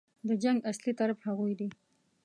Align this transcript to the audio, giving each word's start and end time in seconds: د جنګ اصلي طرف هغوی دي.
د 0.27 0.29
جنګ 0.43 0.59
اصلي 0.71 0.93
طرف 0.99 1.17
هغوی 1.27 1.53
دي. 1.59 1.69